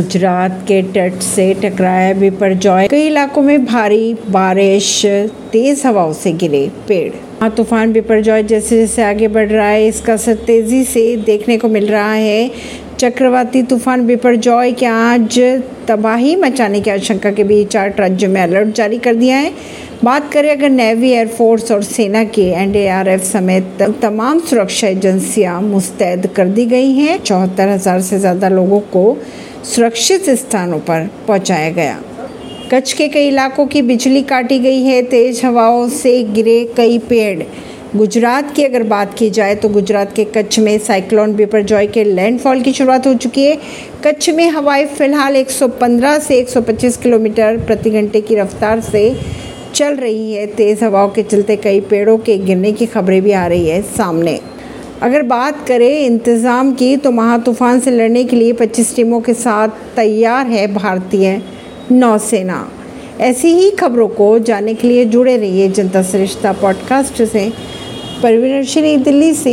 गुजरात 0.00 0.52
के 0.68 0.80
तट 0.92 1.18
से 1.22 1.52
टकराया 1.54 2.12
बिपरजॉय 2.14 2.86
कई 2.88 3.06
इलाकों 3.06 3.42
में 3.42 3.64
भारी 3.64 4.14
बारिश, 4.28 5.00
तेज 5.52 5.82
हवाओं 5.86 6.12
से 6.12 6.32
गिरे 6.32 6.70
पेड़। 6.88 7.12
हाँ 7.40 7.50
तूफ़ान 7.50 7.92
बिपरजॉय 7.92 8.42
जैसे 8.42 8.76
जैसे 8.76 9.02
आगे 9.02 9.28
बढ़ 9.28 9.48
रहा 9.48 9.66
है, 9.66 9.86
इसका 9.88 10.12
असर 10.12 10.34
तेज़ी 10.46 10.82
से 10.84 11.16
देखने 11.16 11.56
को 11.58 11.68
मिल 11.68 11.86
रहा 11.86 12.12
है। 12.12 12.50
चक्रवाती 12.98 13.62
तूफ़ान 13.62 14.06
बिपरजॉय 14.06 14.72
के 14.72 14.86
आज 14.86 15.38
तबाही 15.88 16.34
मचाने 16.36 16.80
की 16.80 16.90
आशंका 16.90 17.30
के 17.30 17.44
बीच 17.44 17.76
आठ 17.76 18.00
राज्यों 18.00 18.30
में 18.30 18.40
अलर्ट 18.42 18.74
जारी 18.76 18.98
कर 18.98 19.14
दिया 19.14 19.36
है। 19.36 19.52
बात 20.04 20.30
करें 20.32 20.50
अगर 20.50 20.68
नेवी 20.70 21.10
एयरफोर्स 21.10 21.70
और 21.72 21.82
सेना 21.82 22.22
के 22.26 22.42
एनडीआरएफ 22.52 23.22
समेत 23.22 23.82
तमाम 24.02 24.38
सुरक्षा 24.40 24.88
एजेंसियाँ 24.88 25.60
मुस्तैद 25.62 26.26
कर 26.36 26.48
दी 26.48 26.64
गई 26.66 26.92
हैं, 26.92 27.18
चौहत्तर 27.18 27.68
हज़ार 27.68 28.00
से 28.00 28.18
ज़्यादा 28.18 28.48
लोगों 28.48 28.78
को 28.92 29.16
सुरक्षित 29.64 30.30
स्थानों 30.30 30.78
पर 30.80 31.08
पहुँचाया 31.28 31.70
गया। 31.70 31.98
कच्छ 32.72 32.92
के 32.92 33.08
कई 33.08 33.28
इलाकों 33.28 33.66
की 33.66 33.82
बिजली 33.82 34.22
काटी 34.22 34.58
गई 34.58 34.82
है, 34.82 35.02
तेज 35.02 35.44
हवाओं 35.44 35.88
से 35.88 36.22
गिरे 36.24 36.64
कई 36.76 36.98
पेड़। 37.08 37.42
गुजरात 37.96 38.54
की 38.56 38.64
अगर 38.64 38.82
बात 38.86 39.14
की 39.18 39.28
जाए 39.30 39.54
तो 39.54 39.68
गुजरात 39.68 40.12
के 40.16 40.24
कच्छ 40.26 40.58
में 40.58 40.78
साइक्लोन 40.78 41.34
बिपरजॉय 41.34 41.86
के 41.86 42.04
लैंडफॉल 42.04 42.60
की 42.62 42.72
शुरुआत 42.72 43.06
हो 43.06 43.14
चुकी 43.16 43.44
है। 43.44 43.58
कच्छ 44.04 44.30
में 44.30 44.48
हवाएँ 44.48 44.86
फ़िलहाल 44.88 45.36
115 45.36 46.18
से 46.18 46.40
125 46.42 46.96
किलोमीटर 46.96 47.58
प्रति 47.66 47.90
घंटे 47.90 48.20
की 48.20 48.34
रफ्तार 48.34 48.80
से 48.82 49.08
चल 49.74 49.96
रही 49.96 50.32
है, 50.32 50.46
तेज़ 50.46 50.84
हवाओं 50.84 51.08
के 51.08 51.22
चलते 51.22 51.56
कई 51.56 51.80
पेड़ों 51.80 52.18
के 52.18 52.38
गिरने 52.38 52.72
की 52.72 52.86
खबरें 52.86 53.22
भी 53.22 53.32
आ 53.32 53.46
रही 53.46 53.68
है 53.68 53.82
सामने। 53.82 54.40
अगर 55.02 55.22
बात 55.22 55.68
करें 55.68 56.06
इंतज़ाम 56.06 56.72
की 56.74 56.96
तो 56.96 57.10
महातूफान 57.10 57.80
से 57.80 57.90
लड़ने 57.90 58.24
के 58.24 58.36
लिए 58.36 58.52
25 58.52 58.96
टीमों 58.96 59.20
के 59.20 59.34
साथ 59.34 59.68
तैयार 59.96 60.46
है 60.46 60.74
भारतीय 60.74 61.42
नौसेना। 61.92 62.70
ऐसी 63.20 63.48
ही 63.48 63.70
खबरों 63.70 64.08
को 64.08 64.38
जानने 64.38 64.74
के 64.74 64.88
लिए 64.88 65.04
जुड़े 65.04 65.36
रहिए 65.36 65.68
जनता 65.68 66.02
सरिश्ता 66.02 66.52
पॉडकास्ट 66.52 67.22
से। 67.22 67.52
परवीन 68.22 69.02
दिल्ली 69.02 69.34
से 69.34 69.48